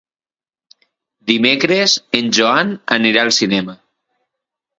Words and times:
Dimecres 1.31 1.93
en 2.21 2.33
Joan 2.39 2.73
anirà 2.97 3.27
al 3.27 3.31
cinema. 3.41 3.79